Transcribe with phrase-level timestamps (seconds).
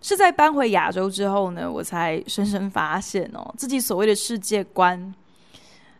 [0.00, 5.12] 是在搬回亚洲之后呢，我才深深发现哦，自己所谓的世界观，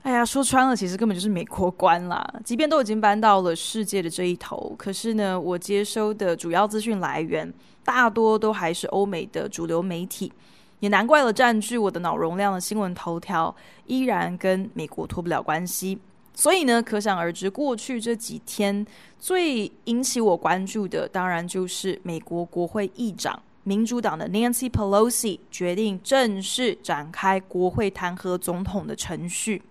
[0.03, 2.25] 哎呀，说穿了，其实根本就是美国观啦。
[2.45, 7.53] 即便都已经搬到了世界的这一头，可是呢，我接收的主要资讯来源
[7.85, 10.33] 大多都还是欧美的主流媒体，
[10.79, 13.55] 也难怪了，占据我的脑容量的新闻头条
[13.87, 15.99] 依然跟美国脱不了关系。
[16.33, 18.87] 所以呢，可想而知，过去这几天
[19.19, 23.43] 最引起我关注的，当然就是美国国会议长。
[23.69, 29.63] 民主党的 Nancy Pelosi 决定正式展开国会弹劾总统的程序。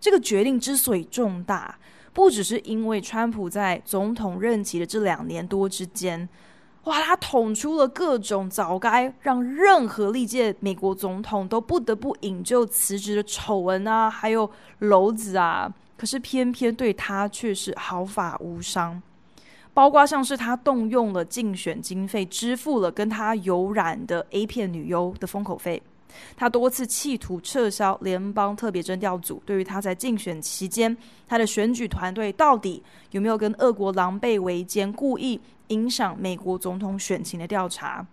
[0.00, 1.78] 这个决定之所以重大，
[2.12, 6.28] 不只是因为川普在总统任期的这两年多之间，
[6.82, 19.00] 哇，他捅出了各种早该让任何历届美国总统都不得不引咎辞职的丑闻啊，还有篓子啊，可是偏偏对他却是毫发无伤。
[19.72, 25.80] 包括像是他动用了竞选经费支付了跟他有染的 A 片女优的封口费，
[26.36, 30.94] 他多次企图撤销联邦特别征调组对于他在竞选期间
[31.26, 38.04] 他的选举团队到底有没有跟俄国狼狈为奸、故意影响美国总统选情的调查。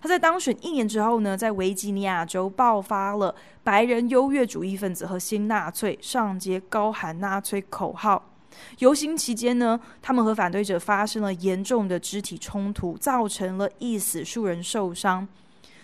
[0.00, 8.31] 他在当选一年之后呢，在维吉尼亚州爆发了白人优越主义分子和新纳粹上街高喊纳粹口号。
[8.78, 15.26] 游行期间呢，他们和反对者发生了严重的肢体冲突，造成了一死数人受伤。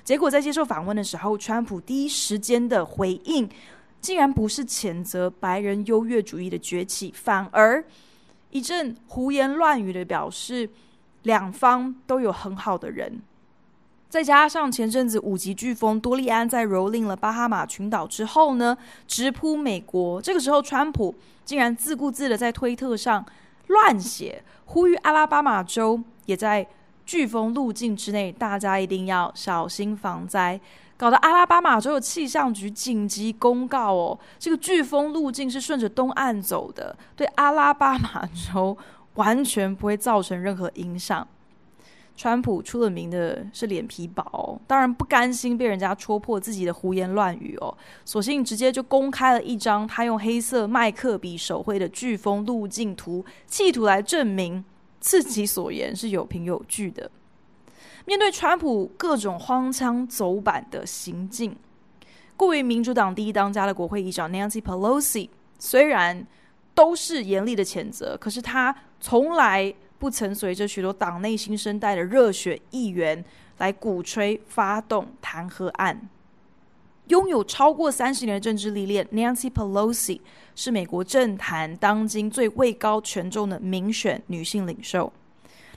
[0.04, 3.48] 结果在接受访问的时候，川普第一时间的回应，
[4.00, 7.84] 竟然不是谴责白人优越主义的崛起，反而
[8.50, 10.70] 一阵胡言乱语的表示，
[11.24, 13.20] 两方都有很好的人。
[14.08, 18.76] 再加上前阵子五级飓风多利安在蹂躏了巴哈马群岛之后呢，
[19.06, 20.20] 直扑美国。
[20.22, 21.14] 这个时候，川普
[21.44, 23.24] 竟然自顾自的在推特上
[23.66, 26.66] 乱写，呼吁阿拉巴马州也在
[27.06, 30.58] 飓风路径之内，大家一定要小心防灾。
[30.96, 38.76] 搞得阿拉巴马州的气象局紧急公告哦，这个飓风路径是顺着东岸走的，对阿拉巴马州
[39.14, 41.28] 完全不会造成任何影响。
[42.18, 47.72] 川普出了名的是脸皮薄，当然不甘心被人家戳破自己的胡言乱语哦，
[48.04, 54.64] 索性直接就公开了一张他用黑色麦克笔手绘的飓风路径图，企图来证明
[54.98, 57.08] 自己所言是有凭有据的。
[58.04, 61.54] 面对川普各种荒腔走板的行径，
[62.36, 65.28] 贵为民主党第一当家的国会议长 Nancy Pelosi
[65.60, 66.26] 虽然
[66.74, 69.72] 都是严厉的谴责，可是他从来。
[69.98, 73.24] 不曾随着许多党内新生代的热血议员
[73.58, 76.08] 来鼓吹发动弹劾案。
[77.08, 80.20] 拥有超过三十年的政治历练，Nancy Pelosi
[80.54, 85.10] 是美国政坛当今最位高权重的民选女性领袖。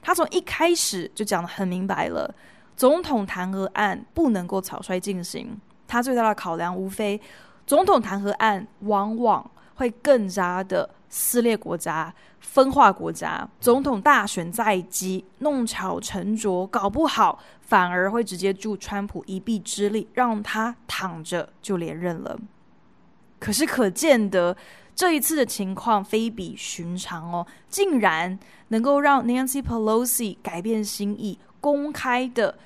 [0.01, 2.35] 她从一开始就讲得很明白了，
[2.75, 5.57] 总统弹劾案不能够草率进行。
[5.87, 7.19] 她最大的考量无非，
[7.65, 10.89] 总统弹劾案往往会更加的。
[11.13, 22.39] 撕裂国家，分化国家，总统大选在即，弄巧成拙，搞不好反而会直接助川普一臂之力，让他躺着就连任了。
[23.39, 24.55] 可是可见得
[24.95, 28.39] 这一次的情况非比寻常哦，竟然
[28.69, 32.57] 能够让 Nancy Pelosi 改变心意，公开的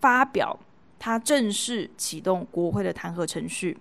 [0.00, 0.58] 发表
[1.00, 3.76] 他正式启动国会的弹劾程序。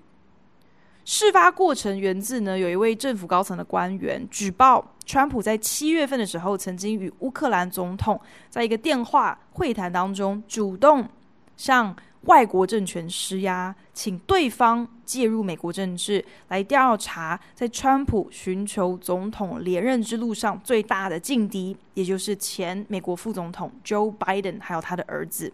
[1.10, 8.20] 事发过程源自呢，有一位政府高层的官员举报，川普在七月份的时候，曾经与乌克兰总统
[8.50, 11.08] 在一个电话会谈当中，主动
[11.56, 25.54] 向外国政权施压，请对方介入美国政治，来调查在川普寻求总统连任之路上最大的劲敌，也就是前美国副总统 Joe Biden，还有他的儿子。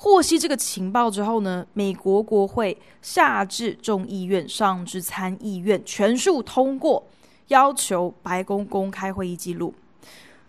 [0.00, 7.04] 获悉这个情报之后呢，美国国会下至众议院，上至参议院，全数通过
[7.48, 9.74] 要求白宫公开会议记录。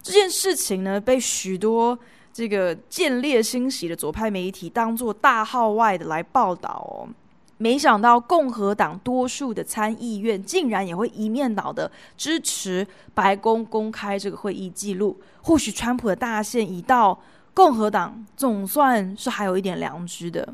[0.03, 1.97] 这件事情呢，被许多
[2.31, 7.09] 这个见猎心喜的左派媒体当作大号外的来报道哦。
[7.57, 12.85] 没想到共和党多数的参议院竟然也会一面倒的支持
[13.15, 15.19] 白宫公开这个会议记录。
[15.41, 17.19] 或许川普的大限已到。
[17.53, 20.47] 共和党总算是还有一点良知的。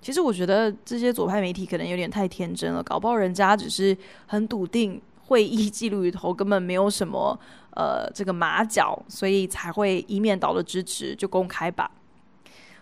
[0.00, 3.96] 其实我觉得这些左派媒体可能有点太天真了，搞不好人家只是
[4.26, 7.38] 很笃定会议记录里头根本没有什么
[7.76, 11.90] 呃这个马脚，所以才会一面倒的支持就公开吧。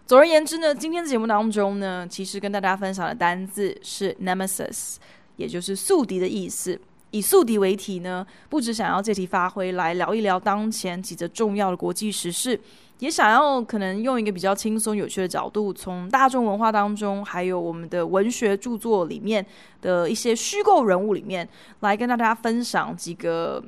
[0.07, 4.97] 总而言之呢，今天的节目当中呢，其实跟大家分享的单字是 nemesis，
[5.37, 6.81] 也就是宿敌的意思。
[7.11, 12.61] 以宿敌为题呢，不只想要借题发挥来聊一聊当前几则重要的国际时事。
[13.01, 19.45] 也想要可能用一个比较轻松有趣的角度，从大众文化当中，还有我们的文学著作里面
[19.81, 21.49] 的一些虚构人物里面，
[21.81, 23.65] 来跟大家分享几个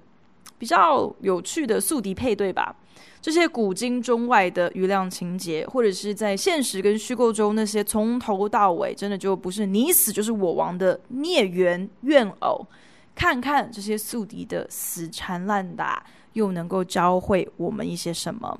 [0.58, 2.76] 比较有趣的宿敌配对吧。
[3.22, 12.66] 这些古今中外的余量情节，或者是在现实跟虚构中那些从头到尾真的就不是你死就是我亡的孽缘怨偶，
[13.14, 18.58] 看看这些宿敌的死缠烂打，又能够教会我们一些什么。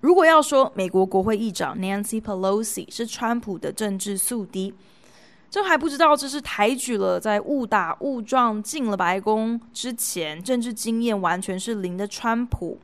[0.00, 4.74] 如果要说美国国会议长 Nancy Pelosi 是川普的政治宿敌，
[5.48, 12.78] 这还不知道这是抬举了在误打误撞进了白宫之前政治经验完全是零的川普，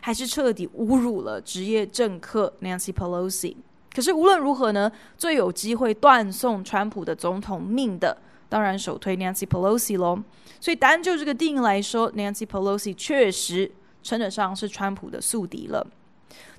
[0.00, 3.56] 还是彻底侮辱了职业政客 Nancy Pelosi。
[3.94, 8.16] 可是无论如何呢，最有机会断送川普的总统命的，
[8.52, 10.22] 当然首推 Nancy Pelosi 咯。
[10.60, 13.72] 所以单就这个定义来说，Nancy Pelosi 确实
[14.02, 15.86] 称得上是川普的宿敌了。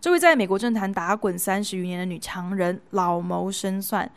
[0.01, 4.11] 这位在美国政坛打滚三十余年的女强人，老谋深算，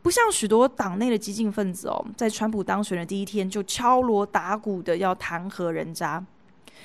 [0.00, 6.24] 不像许多党内的激进分子哦，在川普当选的第一天就敲锣打鼓的要弹劾人渣。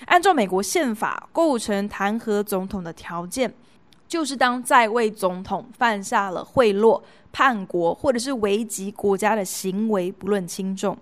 [0.06, 3.54] 按照美国宪法，构成弹劾总统的条件，
[4.08, 7.02] 就是当在位总统犯下了贿赂、
[7.32, 10.98] 叛国或者是危及国家的行为，不论轻重。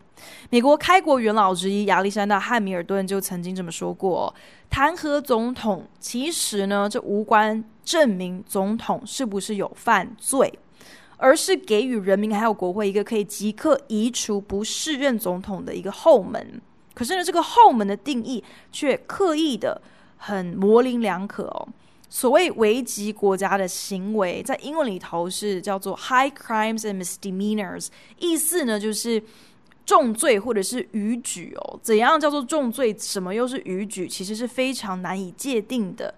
[0.50, 4.34] 美国开国元老之一亚历山大·汉密尔顿就曾经这么说过
[4.70, 10.58] ：“弹劾总统，其实呢，这无关证明总统是不是有犯罪，
[11.18, 16.62] 而是给予人民还有国会一个可以即刻移除不适任总统的一个后门。
[16.94, 18.42] 可是呢，这个后门的定义
[18.72, 19.82] 却刻意的
[20.18, 21.68] 很模棱两可哦。
[22.10, 27.88] 所谓危及国家的行为，在英文里头是叫做 high crimes and misdemeanors，
[28.20, 29.22] 意思呢就是。”
[29.86, 32.92] 重罪或者是逾矩哦，怎样叫做重罪？
[32.98, 34.08] 什么又是逾矩？
[34.08, 36.12] 其实是非常难以界定的。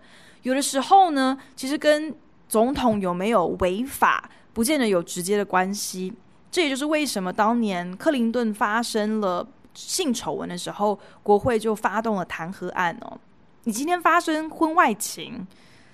[0.43, 2.15] 有的时候呢，其实跟
[2.47, 6.13] 总统有没有违法，不见得有直接的关系。
[6.49, 13.19] 这也就是为什么当年克林顿发生了性丑闻的时候，国会就发动了弹劾案哦。
[13.65, 15.45] 你今天发生婚外情，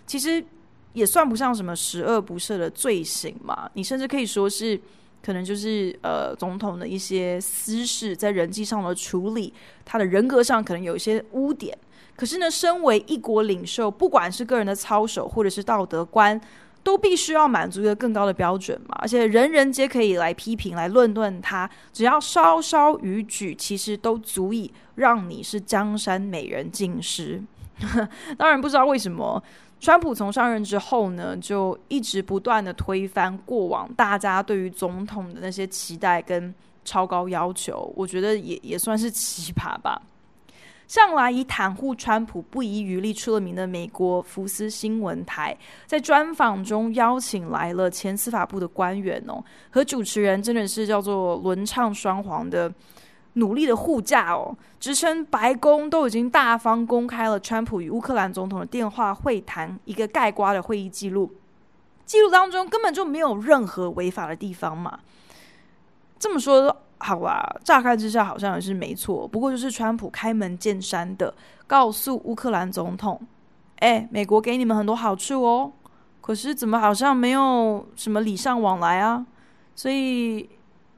[0.05, 0.43] 其实
[0.93, 3.69] 也算不上什么十恶不赦的罪行嘛。
[3.73, 4.79] 你甚至可以说是。
[5.25, 9.53] 可能就是呃，总统的一些私事，在人际上的处理，
[9.85, 11.77] 他的人格上可能有一些污点。
[12.17, 16.37] 可是呢，身为一国领袖，不管是个人的操守或者是道德观，
[16.83, 18.97] 都必须要满足一个更高的标准嘛。
[18.99, 27.41] 而且人人皆可以来批评、来论断他，只要稍稍逾矩，其实都足以让你是江山美人尽失。
[28.37, 29.41] 当然，不知道为什么。
[29.83, 40.01] 川普从上任之后呢，就一直不断的推翻过往大家对于总统的那些期待跟超高要求，我觉得也也算是奇葩吧。
[40.87, 45.53] 向来以袒护川普不遗余力出了名的美国福斯新闻台，
[45.85, 52.73] 在专访中邀请来了前司法部的官员哦，和主持人真的是叫做轮唱双簧的。
[53.33, 61.31] 努力的护驾哦，直称白宫都已经大方公开了川普与乌克兰总统的电话会谈一个盖瓜的会议记录，
[62.05, 64.99] 记录当中根本就没有任何违法的地方嘛。
[66.19, 71.33] 这么说好吧，乍看之下好像也是没错，不过就是川普开门见山的
[71.65, 73.19] 告诉乌克兰总统
[73.79, 75.73] ：“哎，美国给你们很多好处哦，
[76.21, 79.25] 可是怎么好像没有什么礼尚往来啊？
[79.75, 80.47] 所以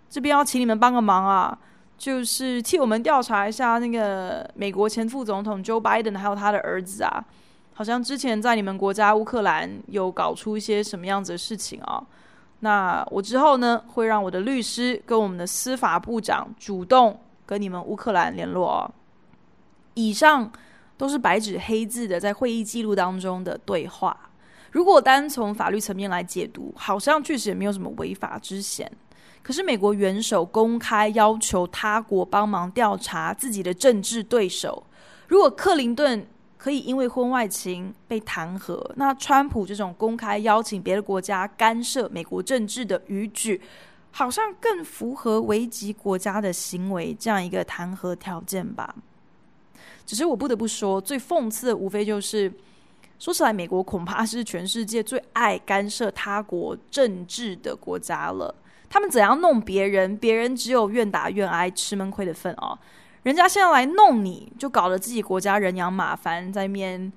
[0.09, 1.57] 这边要请你们帮个忙啊。”
[1.97, 7.23] 就是替我们调查一下那个美国前副总统 Joe Biden 还有他的儿子啊，
[7.73, 12.03] 好像之前在你们国家乌克兰有搞出一些什么样子的事情啊？
[12.59, 18.91] 那我之后呢，会让我的律师跟我们的司法部长主动跟你们乌克兰联络哦。
[19.93, 20.51] 以上
[20.97, 24.17] 都是白纸黑字的在会议记录当中的对话。
[24.71, 28.91] 如果单从法律层面来解读，好像确实也没有什么违法之嫌。
[29.45, 34.83] 可是，美国元首公开要求他国帮忙调查自己的政治对手。
[35.27, 36.25] 如果克林顿
[36.57, 43.61] 可以因为婚外情被弹劾，那川普这种公开邀请别的国家干涉美国政治的语句，
[44.09, 48.95] 好像更符合危及国家的行为这样一个弹劾条件吧。
[50.07, 52.51] 只是我不得不说，最讽刺的无非就是
[53.19, 58.55] 说起来，美国恐怕是全世界最爱干涉他国政治的国家了。
[58.95, 62.79] 他们怎样弄别人，别人只有愿打愿挨、吃闷亏的份哦。
[63.23, 67.11] 人家现在来弄你，就搞得自己国家人仰马翻，在面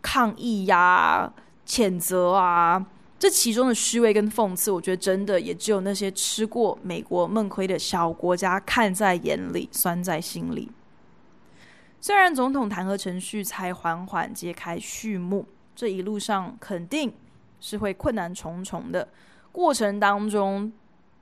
[0.00, 1.32] 抗议呀、啊、
[1.66, 2.86] 谴责啊。
[3.18, 10.70] 这其中的虚伪跟讽刺，我觉得真的也只有那些吃过美国闷亏的小国家看在眼里，酸在心里。
[12.00, 17.12] 虽然总统弹劾程序才缓缓揭开序幕，这一路上肯定
[17.60, 19.06] 是会困难重重的。
[19.58, 20.72] 过程当中，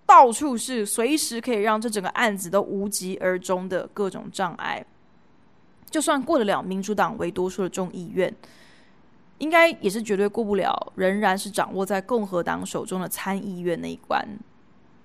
[0.05, 4.85] 到处是随时可以让这整个案子都无疾而终的各种障碍。
[5.89, 8.31] 就算过得了民主党为多数的众议院，
[9.39, 14.23] 应该也是绝对过不了，仍然是掌握在共和党手中的参议院那一关。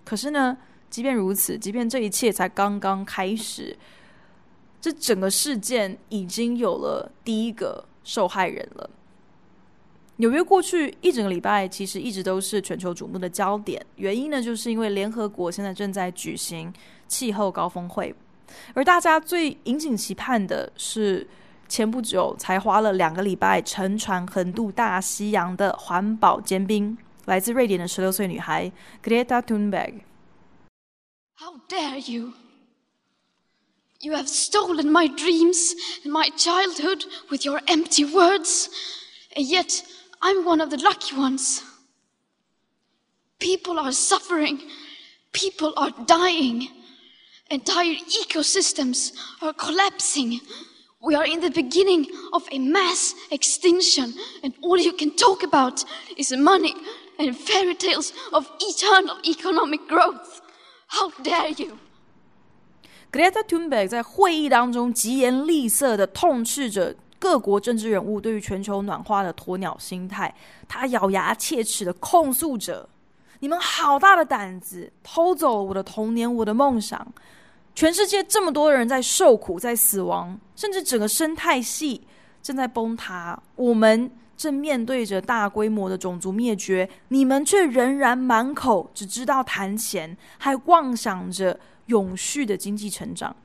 [0.04, 0.58] 可是呢，
[0.90, 3.78] 即便如此，即便这一切才刚刚开始。
[4.82, 8.90] 这整个事件已经有了第一个受害人了。
[10.22, 16.72] 纽约过去一整个礼拜其实一直都是全球瞩目的焦点，原因呢，就是因为联合国现在正在举行
[17.08, 18.14] 气候高峰会，
[18.76, 21.28] 而大家最引颈期盼的是
[21.68, 28.72] 前不久才花了两个礼拜乘船横渡大西洋的环保尖兵，来自瑞典的十六岁女孩
[29.04, 30.02] Greta Thunberg。
[31.38, 32.34] How dare you!
[34.02, 35.72] You have stolen my dreams
[36.04, 38.68] and my childhood with your empty words,
[39.36, 39.82] and yet
[40.23, 41.63] I'm one of the lucky ones.
[43.39, 44.61] People are suffering,
[45.33, 46.69] people are dying,
[47.51, 50.41] entire ecosystems are collapsing.
[51.03, 55.85] We are in the beginning of a mass extinction, and all you can talk about
[56.17, 56.75] is money
[57.19, 60.41] and fairy tales of eternal economic growth.
[60.89, 61.79] How dare you!
[63.13, 70.34] Greta Thunberg 在会议当中疾言厉色的痛斥着 各国政治人物对于全球暖化的鸵鸟心态，
[70.68, 72.90] 他咬牙切齿的控诉着
[73.40, 77.14] ：“你们好大的胆子，偷走了我的童年，我的梦想！
[77.76, 82.02] 全世界这么多人在受苦，在死亡，甚至整个生态系
[82.42, 93.36] 正在崩塌，我们正面对着大规模的种族灭绝，你们却仍然满口只知道谈钱，还妄想着。”永续的经济成长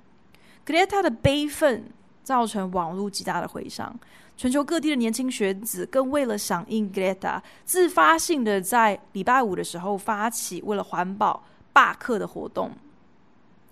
[0.65, 1.91] ，Greta 的悲愤
[2.27, 3.97] 造成网络极大的回响，
[4.37, 12.73] 全球各地的年轻学子更为了响应 Greta，自发性的在礼拜五的时候发起为了环保罢课的活动。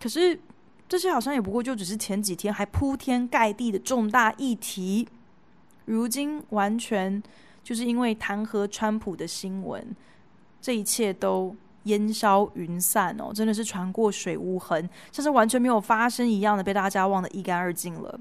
[0.01, 0.39] 可是
[0.89, 5.09] 这些好像也不过就只是前几天还铺天盖地的重大议题，
[5.87, 7.21] 如今完全
[7.65, 9.85] 就是因为弹劾川普的新闻，
[10.63, 11.57] 这一切都。
[11.85, 18.19] 烟消云散哦，真的是船过水无痕，像是完全没有发生一样的，被大家忘得一干二净了。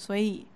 [0.00, 0.46] 所以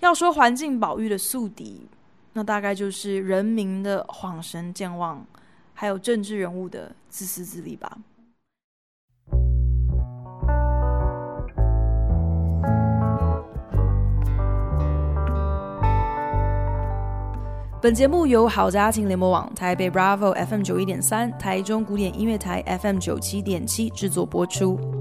[0.00, 1.86] 要说环境保育的宿敌，
[2.32, 5.24] 那大概就是人民的恍神健忘，
[5.72, 7.98] 还有政治人物的自私自利吧。
[17.80, 24.99] 本节目由好家庭联播网、台北 Bravo FM 九一点三、台中古典音乐台 FM 九七点七制作播出。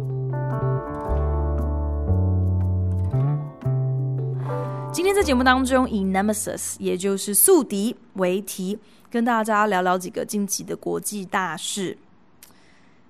[4.99, 8.77] 今天在节目当中，以 Nemesis，也就是宿敌为题，
[9.09, 11.97] 跟大家聊聊几个近期的国际大事。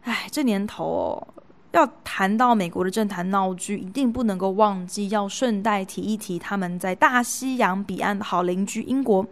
[0.04, 1.28] 哎，这年头哦。
[1.72, 9.26] 要谈到美国的政坛闹剧，一定不能够忘记要顺带提一提他们在大西洋彼岸的好邻居英国。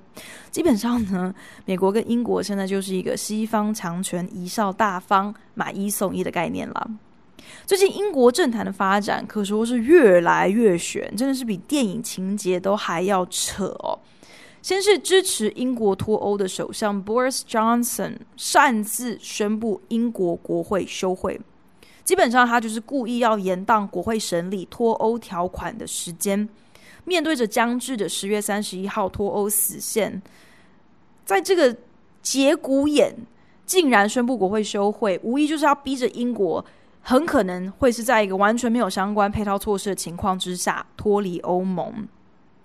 [0.50, 1.32] 基本上呢，
[1.66, 6.90] 美国跟英国现在就是一个西方强权贻笑大方、买一送一的概念了。
[7.66, 14.00] 最近英国政坛的发展可说是越来越悬，真的是比电影情节都还要扯哦。
[14.62, 21.40] 先是支持英国脱欧的首相 Boris Johnson 擅自宣布英国国会休会。
[22.04, 26.48] 基本上，他就是故意要延宕国会审理脱欧条款的时间。
[27.06, 30.22] 面对着将至的十月三十一号脱欧死线，
[31.24, 31.74] 在这个
[32.22, 33.16] 节骨眼，
[33.66, 36.66] 竟然宣布国会休会，无疑就是要逼着英国
[37.10, 42.06] 很可能会是在一个完全没有相关配套措施的情况之下脱离欧盟。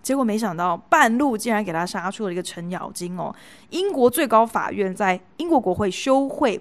[0.02, 3.32] 结果没想到，半路竟然给他杀出了一个程咬金哦！
[3.70, 6.61] 英国最高法院在英国国会休会。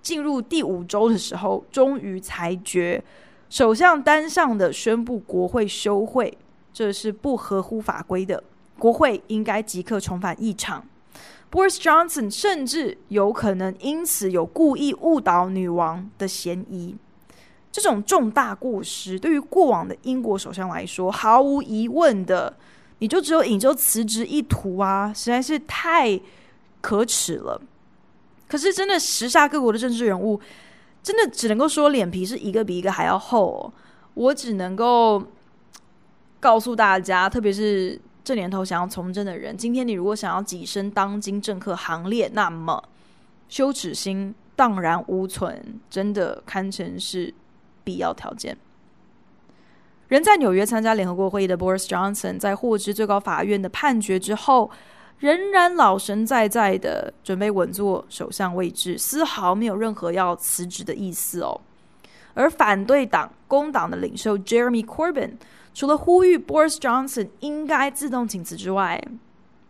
[0.00, 3.04] 进入第五周的时候，终于裁决，
[3.50, 6.38] 首相单向的宣布国会休会，
[6.72, 8.42] 这是不合乎法规的，
[8.78, 10.82] 国会应该即刻重返议场。
[11.54, 16.96] Boris Johnson 甚至有可能因此有故意误导女王的嫌疑。
[17.70, 22.56] 这种重大过失，对于过往的英国首相来说，毫无疑问的
[22.98, 26.20] 你就只有引咎辞职一途啊，实在是太
[26.80, 27.62] 可耻了。
[28.48, 30.40] 可是真的时下各国的政治人物，
[31.04, 33.72] 真的只能够说脸皮是一个比一个还要厚哦。
[34.14, 35.22] 我只能够
[36.40, 42.82] 告诉大家，特别是这年头想要从政的人，今天你如果想要跻身当今政客行列，那么
[43.50, 47.34] 羞耻心荡然无存，真的堪称是
[47.84, 48.56] 必要条件。
[50.08, 54.70] 人在纽约参加联合国会议的 Boris Johnson，在获知最高法院的判决之后，
[55.18, 61.60] 仍然老神在在的准备稳坐首相位置，丝毫没有任何要辞职的意思哦。
[62.32, 65.32] 而反对党工党的领袖 Jeremy Corbyn，
[65.74, 69.02] 除了呼吁 Boris Johnson 应该自动请辞之外，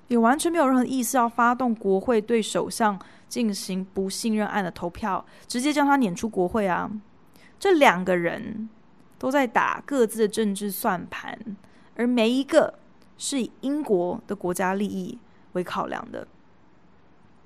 [0.08, 6.90] 也完全没有任何意思要发动国会对首相进行不信任案的投票，直接将他撵出国会啊！
[7.58, 8.68] 这两个人
[9.18, 11.38] 都在打各自的政治算盘，
[11.96, 12.74] 而每一个
[13.16, 15.18] 是以英国的国家利益
[15.52, 16.28] 为考量的。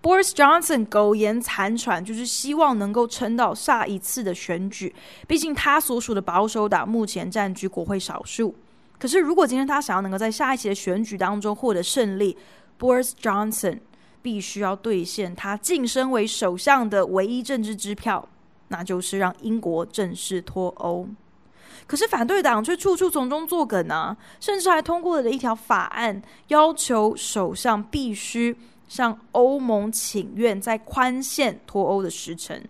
[0.01, 4.95] Boris Johnson 苟延残喘，就是希望能够撑到下一次的选举。
[5.27, 8.55] 毕竟他所属的保守党目前占据国会少数。
[8.99, 12.37] 可是，如果今天他想要能够在下一期的选举当中获得胜利
[12.79, 13.81] ，Boris Johnson
[14.23, 18.29] 必须要兑现他晋升为首相的唯一政治支票，
[18.69, 21.09] 那就是让英国正式脱欧。
[21.87, 28.57] 可是反对党却处处从中作梗啊，甚至还通过了一条法案，要求首相必须
[28.89, 32.61] 向欧盟请愿，在宽限脱欧的时程。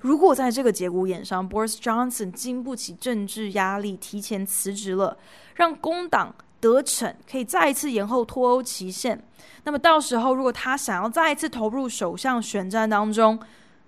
[0.00, 5.18] 如果在这个节骨眼上，Boris Johnson 经不起政治压力，提前辞职了，
[5.56, 9.22] 让工党得逞，可以再一次延后脱欧期限，
[9.64, 13.38] 那么到时候如果他想要再一次投入首相选战当中，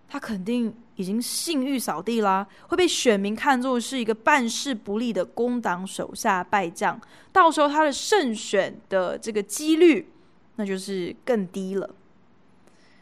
[0.07, 7.01] 他肯定已经信誉扫地啦，会被选民看作是一个办事不力的工党手下败将，
[7.33, 10.13] 到时候他的胜选的这个几率。
[10.57, 11.89] 那就是更低了。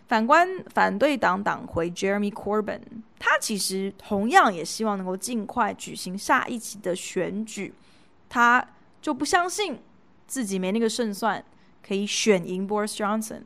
[0.07, 2.81] 反观反对党党魁 Jeremy Corbyn，
[3.19, 7.73] 他其实同样也希望能够尽快举行下一期的选举。
[8.29, 8.67] 他
[9.01, 9.79] 就不相信
[10.27, 11.45] 自己没那个胜算
[11.87, 13.43] 可以选赢 Boris Johnson。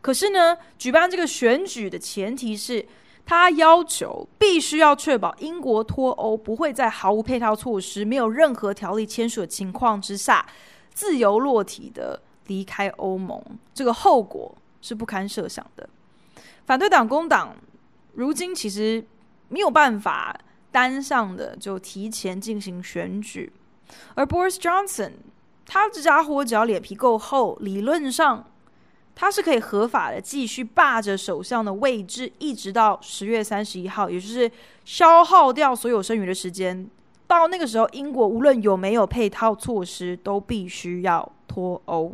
[0.00, 2.86] 可是呢，举办这个选举的前提是
[3.26, 10.46] 他要求必须要确保英国脱欧不会在毫无配套措施、没有任何条例签署的情况之下
[10.94, 12.22] 自由落体的。
[12.46, 13.42] 离开欧盟，
[13.74, 15.88] 这个后果是不堪设想的。
[16.64, 17.54] 反对党工党
[18.14, 19.04] 如今其实
[19.48, 20.36] 没有办法
[20.70, 23.52] 单向的就提前进行选举，
[24.14, 25.12] 而 Boris Johnson
[25.64, 28.44] 他这家伙只要脸皮够厚，理论上
[29.14, 34.50] 他是可以合法的继续霸着首相的位置，一直到十月三十一号，也就是
[34.84, 36.88] 消耗掉所有剩余的时间。
[37.26, 42.12] 到那个时候，英国无论有没有配套措施，都必须要脱欧。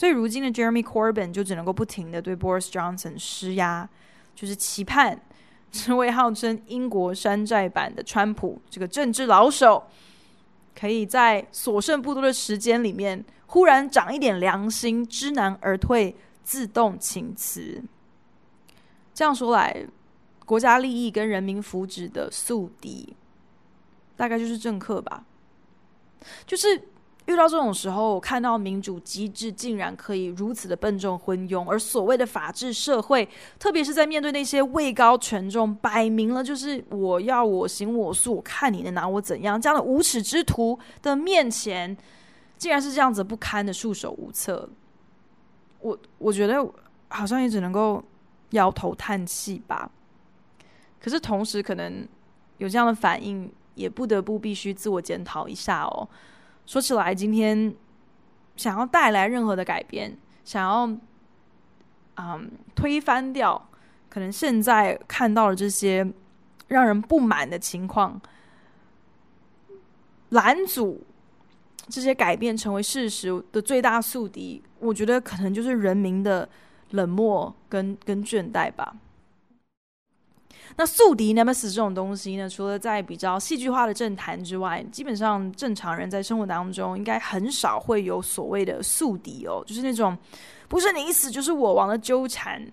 [0.00, 3.86] 所以，如今的 Jeremy Corbyn 就只能够不停的对 Boris Johnson 施压，
[4.34, 5.20] 就是期盼
[5.70, 9.84] 这位号称英国山寨版的川普这个政治老手，
[10.74, 17.82] 可以在所剩不多的时间里面，忽然长一点良心，知难而退，自动请辞。
[19.12, 19.86] 这样说来，
[20.46, 23.14] 国家利益跟人民福祉的宿敌，
[24.16, 25.26] 大概就是政客吧，
[26.46, 26.88] 就是。
[27.30, 41.96] 遇到这种时候，看到民主机制竟然可以如此的笨重昏庸，而所谓的法治社会，特别是在面对那些位高权重、摆明了就是我要我行我素，看你能拿我怎样这样的无耻之徒的面前，
[42.58, 44.68] 竟然是这样子不堪的束手无策。
[45.78, 46.68] 我我觉得
[47.08, 48.02] 好像也只能够
[48.50, 49.88] 摇头叹气吧。
[51.00, 52.06] 可是同时，可能
[52.58, 56.08] 有这样的反应，也不得不必须自我检讨一下哦。
[56.70, 57.74] 说起来，今天
[58.54, 60.88] 想要带来任何的改变，想要
[62.14, 63.68] 嗯推翻掉
[64.08, 66.08] 可能现在看到的这些
[66.68, 68.20] 让人不满的情况，
[70.28, 71.04] 拦阻
[71.88, 76.48] 这些改变成为事实的最大宿敌，我觉得可能就是人民的
[76.90, 78.94] 冷漠跟跟倦怠吧。
[80.76, 90.16] 那宿敌 Nemesis 这种东西呢，除了在比较戏剧化的政坛之外，基本上正常人在生活当中应该很少会有所谓的宿敌哦，就是那种
[90.68, 92.64] 不是你死就是我亡的纠缠，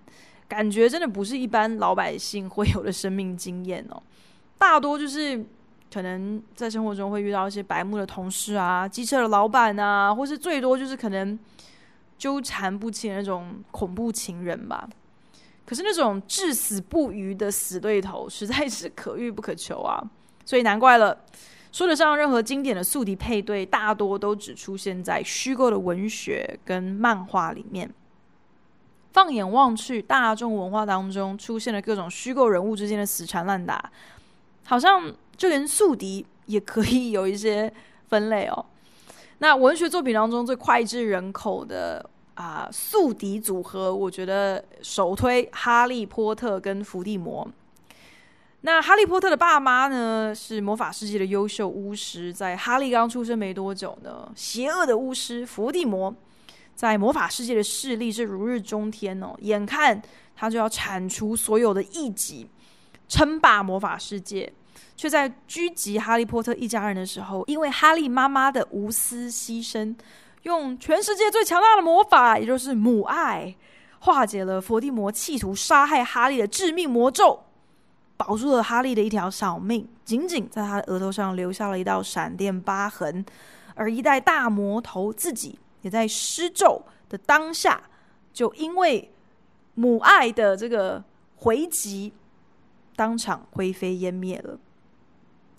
[0.46, 4.02] 感觉真的不是一般老百姓会有的生命经验哦。
[4.56, 5.44] 大多就是
[5.92, 11.38] 可能在生活中会遇到一些白目的同事啊、机车的老板啊，或是最多就是可能
[12.16, 14.88] 纠缠不清那种恐怖情人吧。
[15.68, 20.02] 可是那种至死不渝的死对头，实在是可遇不可求啊！
[20.46, 21.14] 所以难怪了，
[21.70, 27.92] 说得上任何经典的宿敌配对，大多都只出现在虚构的文学跟漫画里面。
[29.12, 33.92] 放眼望去，大众文化当中出现了各种虚构人物之间的死缠烂打，
[34.64, 37.70] 好像就连宿敌也可以有一些
[38.06, 38.64] 分类哦。
[39.40, 47.46] 那文学作品当中最脍炙人口的啊宿敌组合，我觉得首推哈利波特跟伏地魔。
[48.60, 56.14] 那哈利波特的爸妈呢，是魔法世界的优秀巫师，在哈利刚出生没多久呢，邪恶的巫师伏地魔。
[56.76, 60.00] 在魔法世界的势力是如日中天哦，眼看
[60.36, 62.48] 他就要铲除所有的异己，
[63.08, 64.52] 称霸魔法世界，
[64.96, 69.92] 却在狙击哈利波特一家人的时候，因为哈利妈妈的无私牺牲，
[70.42, 73.54] 用全世界最强大的魔法，也就是母爱，
[74.00, 77.44] 化解了伏地魔企图杀害哈利的致命魔咒，
[78.16, 83.24] 保住了哈利的一条小命，仅仅在他的额头上留下了一道闪电疤痕，
[83.74, 85.58] 而一代大魔头自己。
[85.82, 87.80] 也在施咒的当下，
[88.32, 89.08] 就因为
[89.74, 91.02] 母爱的这个
[91.36, 92.12] 回击，
[92.96, 94.58] 当场灰飞烟灭了。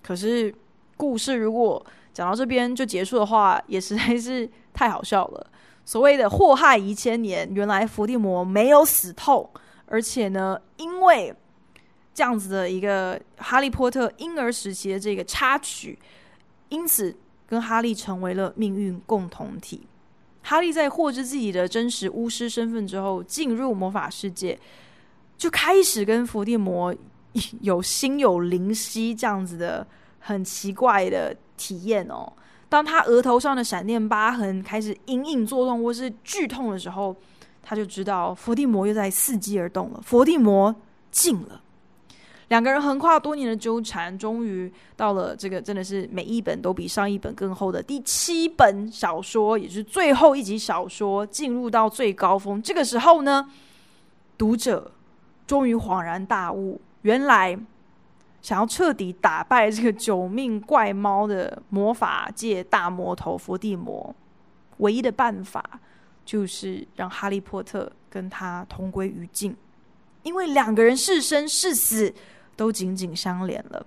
[0.03, 0.53] 可是
[0.97, 1.83] 故事如果
[2.19, 5.47] 讲到这边就结束的话，也实在是太好笑了。
[5.85, 9.49] 所谓的祸害一千年，原来伏地魔没有死透，
[9.85, 11.33] 而且呢，因为
[12.13, 15.97] 这样子的一个哈利波特婴儿时期的这个插曲，
[16.67, 17.15] 因此
[17.47, 19.87] 跟哈利成为了命运共同体。
[20.41, 24.59] 哈利在获知自己的真实巫师身份之后，进入魔法世界，
[25.37, 26.93] 就开始跟伏地魔
[27.61, 29.87] 有心有灵犀这样子的
[30.19, 32.31] 很奇怪的体验哦。
[32.69, 37.13] 当他额头上的闪电疤痕开始隐隐作痛或是剧痛的时候，
[37.61, 39.99] 他就知道伏地魔又在伺机而动了。
[40.01, 40.73] 伏地魔
[41.11, 41.61] 进了。
[42.49, 52.59] 两个人横跨多年的纠缠，终于到了这个真的是每一本都比上一本更厚的第七本小说，也是最后一集小说进入到最高峰。
[52.61, 53.47] 这个时候呢，
[54.37, 54.91] 读者
[55.45, 57.55] 终于恍然大悟，原来
[58.41, 64.15] 想要彻底打败这个九命怪猫的魔法界大魔头伏地魔，
[64.77, 65.79] 唯一的办法
[66.25, 69.55] 就是让哈利波特跟他同归于尽，
[70.23, 72.13] 因为两个人是生是死。
[72.59, 73.85] 都紧紧相连了。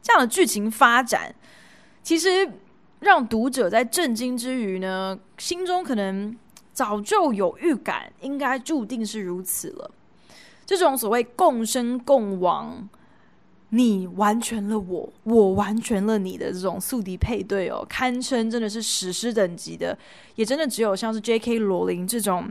[0.00, 1.34] 这样的剧情发展，
[2.02, 2.50] 其实
[3.00, 6.34] 让读者在震惊之余呢，心中可能
[6.72, 9.90] 早就有预感，应该注定是如此了。
[10.64, 12.88] 这种所谓共生共亡，
[13.70, 19.96] 你完全了我，我完全了你的这种宿敌配对哦，堪称真的是史诗等级的，
[20.34, 21.58] 也真的只有像是 J.K.
[21.58, 22.50] 罗琳这种。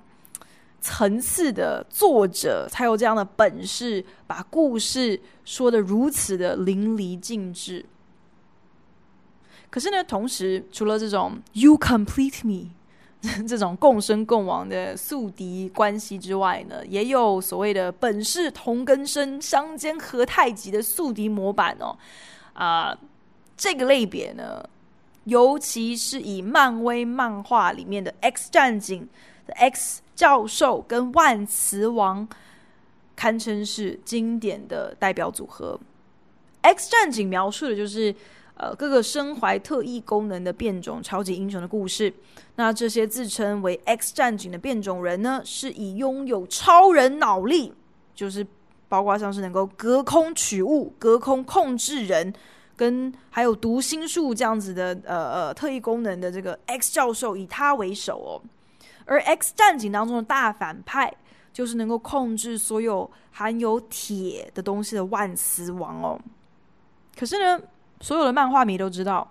[0.82, 7.86] 层次的作者才有这样的本事，把故事说的如此的淋漓尽致。
[9.70, 12.70] 可是呢，同时除了这种 “you complete me”
[13.48, 21.98] 这种共生共亡的宿敌关系之外呢，也有所谓的“本是同根生，相煎何太急”的宿敌模板哦。
[22.54, 22.98] 啊、呃，
[23.58, 24.64] 这个类别呢，
[25.26, 29.08] 尤其是以漫威漫画里面的 X 战警
[29.48, 30.02] X。
[30.20, 32.28] 教授跟万磁王
[33.16, 35.80] 堪称是经典的代表组合。
[36.62, 38.14] X 战警描述的就是
[38.60, 42.14] 呃各个身怀特异功能的变种超级英雄的故事。
[42.56, 47.74] 那这些自称为 X 战警的变种人呢，是以拥有超人脑力，
[48.14, 48.46] 就是
[48.90, 52.34] 包括像是能够隔空取物、隔空控制人，
[52.76, 58.42] 跟还有读心术这样子的呃呃特异功能的这个 X 教授，以他为首哦。
[59.06, 61.12] 而 X 战警当中的大反派，
[61.54, 66.20] 就是能够控制所有含有铁的东西的万磁王哦。
[67.18, 67.64] 可是呢，
[68.00, 69.30] 所有的漫画迷都知道，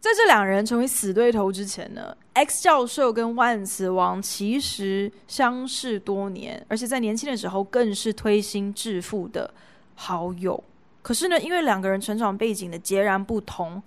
[0.00, 9.50] 在这两人成为死对头之前呢，X 教授跟万磁王其实相识多年，而且在年轻的时候更是推心置腹的
[9.94, 10.62] 好友。
[11.02, 13.82] 可是呢，因为两个人成长背景的截然不同，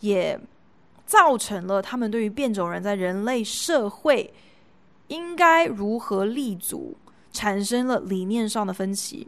[0.00, 0.38] 也
[1.04, 4.32] 造成了他们对于变种人在人类社会。
[5.08, 6.96] 应该如何立足，
[7.32, 9.24] 产生了理念上的分歧。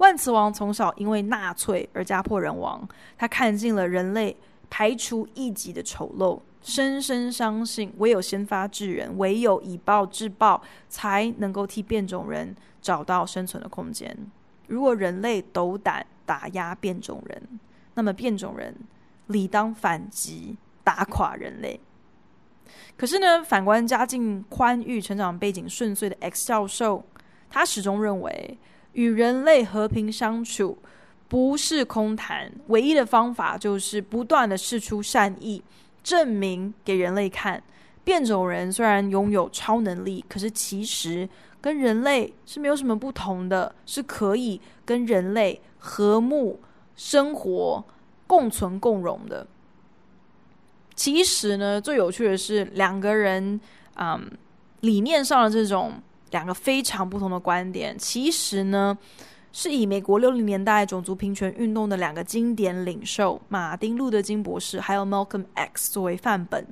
[0.00, 4.34] 万磁王从小因为纳粹而家破人亡，他看尽了人类
[4.70, 14.16] 排除异己的丑陋，深深相信唯有先发制人，唯有以暴制暴，才能够替变种人找到生存的空间。
[14.68, 17.60] 如果人类斗胆打压变种人，
[17.92, 18.74] 那么变种人
[19.26, 21.78] 理当反击，打垮人类。
[22.96, 27.04] 可是呢，反观家境宽裕、成长背景顺遂的 X 教授，
[27.50, 28.56] 他始终认为
[28.92, 30.78] 与人类和平相处，
[31.28, 35.62] 不是空谈，唯一的方法就是不断的试出善意，
[36.02, 37.62] 证明给人类看，
[38.02, 41.28] 变种人虽然拥有超能力，可是其实
[41.60, 46.60] 跟人类是没有什么不同的，是可以跟人类和睦
[46.96, 47.84] 生活、
[48.26, 49.46] 共存共荣的。
[50.94, 53.58] 其实呢，最有趣的是两个人，
[53.94, 54.30] 嗯，
[54.80, 55.94] 理念上的这种
[56.30, 58.98] 两个非常不同的观点，其实呢。
[59.52, 66.64] 是以美国六零年代种族平权运动的两个经典领袖马丁·路德·金博士还有 Malcolm X 作为范本。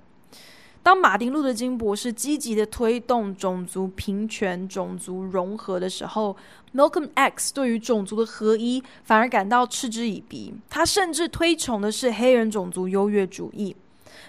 [0.81, 6.37] 当马丁·路德·金博士积极的推动种族平权、种族融合的时候
[6.73, 10.55] ，Malcolm X 对于种族的合一反而感到嗤之以鼻。
[10.71, 13.75] 他甚至推崇的是黑人种族优越主义。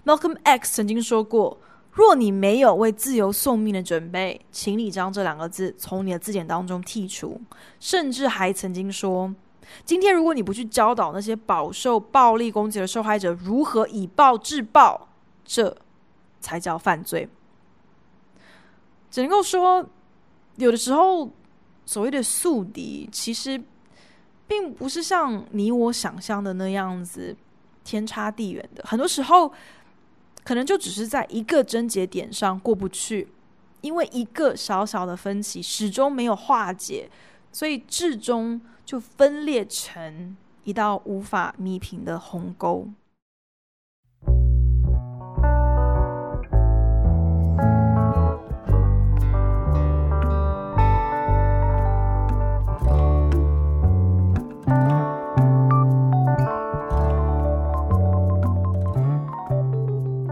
[0.04, 1.56] Malcolm X 曾经说过。
[1.92, 7.42] 若你没有为自由送命的准备，请你将这两个字从你的字典当中剔除。
[7.80, 9.34] 甚至还曾经说，
[9.84, 15.10] 今天如果你不去教导那些饱受暴力攻击的受害者如何以暴制暴，
[15.44, 15.76] 这
[16.40, 17.28] 才叫犯罪。
[19.10, 19.86] 只能够说，
[20.56, 21.30] 有的时候
[21.86, 23.62] 所谓的宿敌，其实
[24.48, 27.36] 并不是像你我想象的那样子
[27.84, 28.84] 天差地远的。
[28.88, 29.52] 很多时候。
[30.50, 33.28] 可能就只是在一个症结点上过不去，
[33.82, 37.08] 因为一个小小的分歧始终没有化解，
[37.52, 42.88] 所以至终就分裂成一道无法弥平的鸿沟。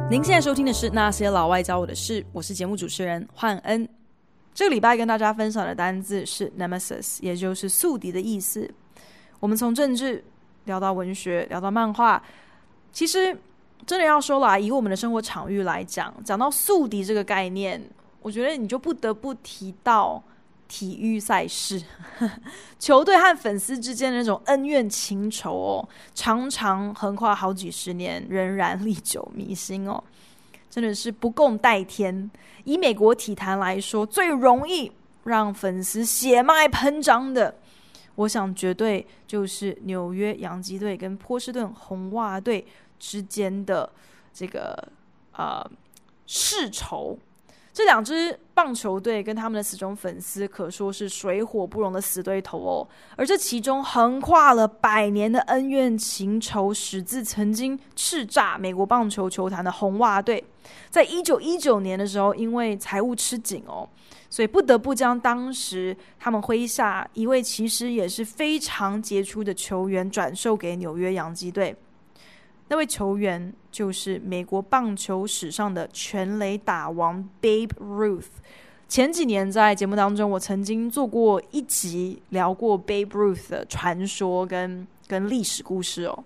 [0.10, 3.86] 您现在收听的是《那些老外教我的事》，我是节目主持人焕恩。
[4.54, 8.74] 这个礼拜跟大家分享的单字是 “nemesis”，也就是宿敌的意思。
[9.42, 10.24] 我们从政治
[10.64, 12.24] 聊到文学，聊到漫画，
[12.94, 13.38] 其实
[13.86, 17.82] 真的要说啦，以我们的生活场域来讲，讲到宿敌这个概念，
[18.22, 20.24] 我觉得你就不得不提到。
[20.68, 21.82] 体育赛事，
[22.78, 30.04] 球队和粉丝之间的那种恩怨情仇哦，常常横跨好几十年，仍然历久弥新哦，
[30.70, 32.30] 真的是不共戴天。
[32.66, 34.92] 以美国体坛来说，最容易
[35.24, 37.56] 让粉丝血脉喷张的，
[38.16, 42.66] 我想绝对就是纽约洋基队跟波士顿红袜队
[43.00, 43.90] 之间的
[44.34, 44.78] 这个
[45.32, 45.66] 呃
[46.26, 47.18] 世仇。
[47.78, 60.44] 这两支棒球队跟他们的死忠粉丝可说是水火不容的死对头哦，而这其中横跨了百年的恩怨情仇，始自曾经叱咤美国棒球球坛的红袜队，
[60.90, 63.88] 在一九一九年的时候，因为财务吃紧哦，
[64.28, 71.76] 所以不得不将当时他们麾下一位其实也是非常杰出的球员转售给纽约洋基队。
[72.70, 78.26] 那位球员就是美国棒球史上的全垒打王 Babe Ruth。
[78.88, 86.24] 前几年在节目当中，我曾经做过一集聊过 Babe Ruth 的传说跟跟历史故事哦。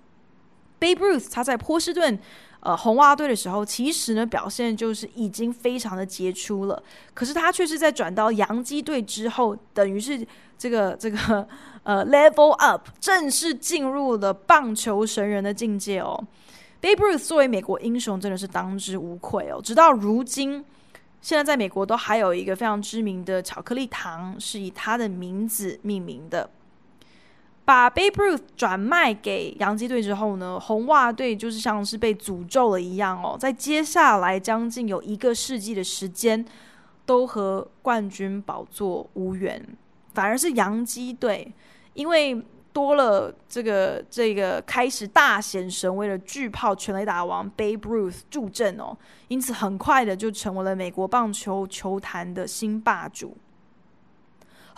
[0.79, 2.17] Babe Ruth 他在波士顿
[2.61, 6.81] 呃红袜队的时候，其实呢表现就是已经非常的杰出了。
[7.13, 10.25] 可是他却是在转到洋基队之后，等于是
[10.57, 11.47] 这个这个。
[11.83, 16.23] 呃、level up，正式进入了棒球神人的境界哦。
[16.79, 19.59] Babe Ruth 作为美国英雄，真的是当之无愧哦。
[19.59, 20.63] 直到如今，
[21.23, 26.47] 现在在美国都还有一个非常知名的巧克力糖是以他的名字命名的。
[27.71, 36.45] 把 Babe Ruth 转卖给洋基队之后呢，红袜队就是像是被诅咒了一样哦，在接下来将近有一个世纪的时间，
[37.05, 39.65] 都和冠军宝座无缘，
[40.13, 41.49] 反而是洋基队。
[41.93, 48.97] 因为多了这个这个开始大显神威的巨炮全垒打王 Babe Ruth 助阵哦，
[49.29, 53.37] 因此很快的就成为了美国棒球球坛的新霸主。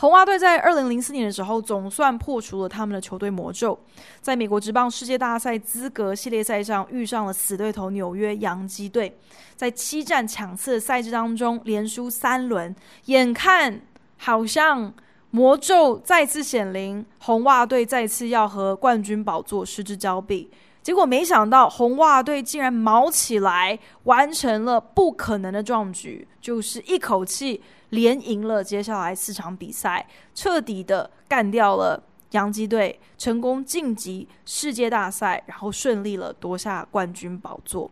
[0.04, 3.80] 红袜队在二零零四年的时候，总算破除了他们的球队魔咒，
[4.20, 9.18] 在美国职棒世界大赛资格系列赛上遇上了死对头纽约洋基队，
[9.56, 13.80] 在七战抢刺的赛制当中连输三轮，眼看
[14.18, 14.94] 好像。
[15.32, 20.52] 魔咒再次显灵，红袜队再次要和冠军宝座失之交臂。
[20.84, 27.60] 结果没想到，红袜队竟然毛起来，完成了不可能的壮举，就是一口气
[27.94, 37.90] 连赢了接下来四场比赛，彻底的干掉了洋基队，成功晋级世界大赛，然后顺利了夺下冠军宝座。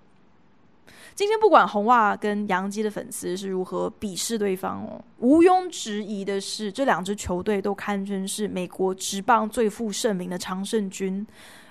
[1.13, 11.25] 今天不管红袜跟洋基的粉丝是如何鄙视对方哦，毋庸置疑的是，这两支球队都堪称是美国职棒最负盛名的常胜军。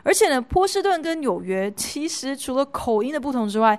[0.04, 3.78] 而且呢，波士顿跟纽约其实除了口音的不同之外，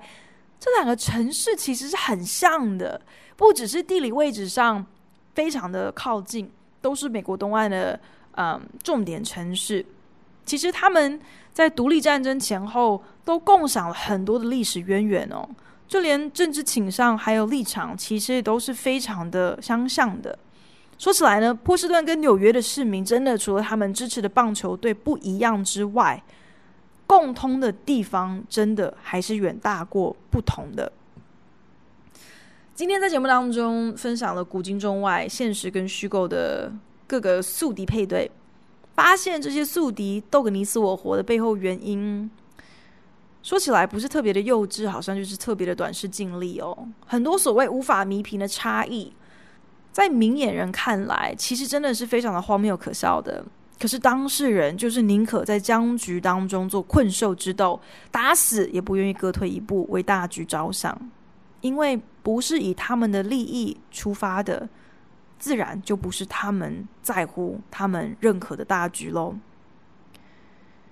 [0.60, 3.00] 这两个城市其实是很像的，
[3.42, 4.86] 不只是地理位置上
[5.34, 6.48] 非常的靠近，
[6.80, 8.00] 都是美国东岸的
[8.34, 9.84] 嗯重点城市。
[10.46, 11.20] 其实他们
[11.52, 15.44] 在独立战争前后都共享了很多的历史渊源哦，
[15.88, 20.38] 就连政治倾向还有立场，其实都是非常的相像的。
[21.00, 26.24] 说起来呢，波士顿跟纽约的市民真的除了他们支持的棒球队不一样之外，
[27.08, 30.92] 共通的地方真的还是远大过不同的。
[32.82, 36.74] 今天在节目当中分享了古今中外现实跟虚构的
[37.06, 38.32] 各个宿敌配对。
[38.96, 42.28] 发现这些宿敌斗个你死我活的背后原因，
[43.44, 46.76] 说起来不是特别的幼稚，好像就是特别的短视尽力哦。
[47.06, 49.14] 很多所谓无法弥平的差异，
[49.92, 53.46] 在明眼人看来，其实真的是非常的荒谬可笑的。
[53.80, 61.00] 可是当事人就是宁可在僵局当中做困兽之斗，打死也不愿意各退一步，为大局着想，
[61.62, 64.68] 因为不是以他们的利益出发的。
[65.40, 69.34] 自然就不是他们在乎、他们认可的大局喽。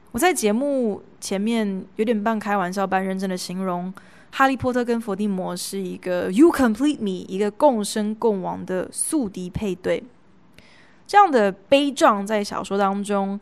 [0.10, 3.94] 我在节目前面有点半开玩笑半认真的形容，
[4.32, 10.04] 哈利波特跟伏地魔是一个 “You complete me”，一个共生共亡的宿敌配对。
[11.06, 13.40] 这样的悲壮在小说当中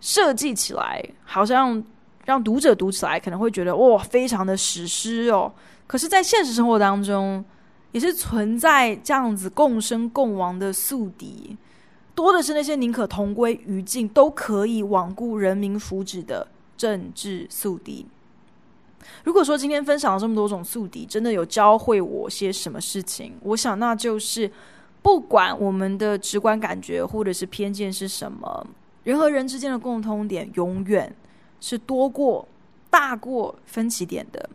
[0.00, 1.80] 设计起来，好像
[2.24, 5.52] 让读者读起来可能会觉得哇，非常的史诗哦。
[5.92, 7.44] 可是，在现实生活当中，
[7.90, 11.54] 也是存在这样子共生共亡的宿敌，
[12.14, 18.06] 多的是那些宁可同归于尽，都可以罔顾人民福祉的政治宿敌。
[19.24, 24.50] 如果说今天分享了这么多种宿敌，真的有教会我些什么事情，我想那就是，
[25.02, 28.66] 不管我们的直观感觉或者是偏见是什么，
[29.04, 31.14] 人和人之间的共通点永远
[31.60, 32.48] 是多过
[32.88, 34.48] 大过分歧点的。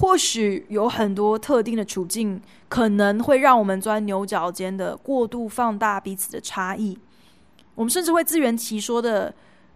[0.00, 6.98] 或许有很多特定的处境，可能会让我们钻牛角尖的过度放大彼此的差异。
[7.74, 9.34] 我们甚至会自圆其说的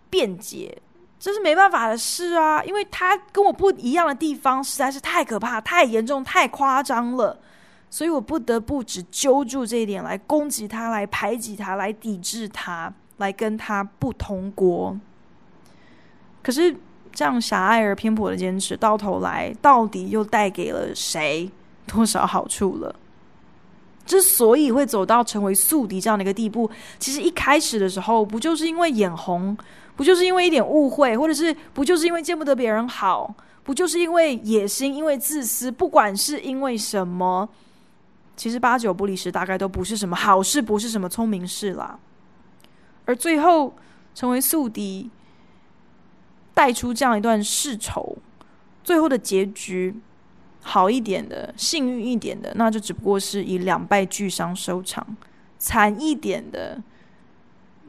[0.08, 0.80] 辩解，
[1.20, 2.64] 这是没办法的事啊！
[2.64, 7.38] 因为他跟我不一样的地方实在是太可怕、太严重、太夸张了，
[7.90, 14.98] 所以我不得不只揪住这一点来攻击他、来排挤他、来抵制他、来跟他不同国。
[16.42, 16.74] 可是。
[17.14, 21.48] 这样狭隘而偏颇的坚持，到头来到底又带给了谁
[21.86, 22.94] 多少好处了？
[24.04, 29.56] 之所以会走到成为宿敌这样的一个地步，其实一开始的时候，不就是因为眼红，
[29.96, 37.48] 不就是因为一点误会，或者是不就是因为见不得别人好，不就是因为野心，因为自私，不管是因为什么，
[38.36, 41.98] 其实八九不离十，大概都不是什么好事，不是什么聪明事啦。
[43.06, 43.72] 而最后
[44.14, 45.08] 成为宿敌。
[46.54, 48.16] 带出这样一段世仇，
[48.84, 49.94] 最后的结局
[50.62, 55.04] 好一点的、幸运一点的，那就只不过是以两败俱伤收场；
[55.58, 56.80] 惨一点的，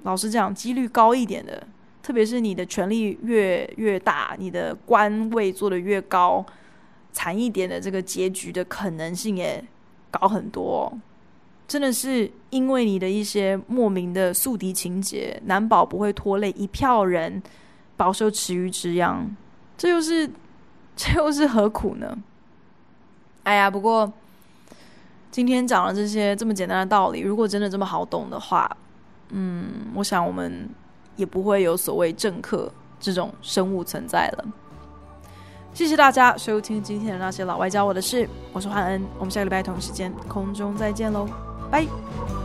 [0.04, 1.66] 老实讲，几率高一点的，
[2.02, 6.44] 特别是你的权力越越大，你的官位做得越高，
[7.14, 9.64] 惨一点的这个结局的可能性也
[10.10, 10.92] 高很多。
[11.68, 17.42] 真的是因为你的一些莫名的宿敌情节，难保不会拖累一票人。
[17.98, 19.28] 饱受池鱼之殃，
[19.78, 20.30] 这又是
[20.96, 22.18] 这又是何苦呢？
[23.44, 24.12] 哎呀，不过
[25.32, 28.70] 今天讲了这些这么简单的道理，如果真的这么好懂的话，
[29.30, 30.70] 嗯，我想我们
[31.16, 34.46] 也不会有所谓政客这种生物存在了。
[35.74, 41.28] 谢谢大家收听今天的那些老外教我的事，我是焕恩，我们下个礼拜同时间空中再见喽，
[41.70, 42.45] 拜。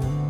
[0.00, 0.21] Thank you.